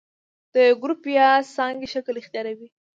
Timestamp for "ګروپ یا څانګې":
0.83-1.87